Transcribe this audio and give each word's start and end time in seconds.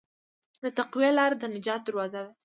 د 0.63 0.65
تقوی 0.77 1.09
لاره 1.17 1.35
د 1.37 1.43
نجات 1.55 1.81
دروازه 1.83 2.21
ده. 2.25 2.31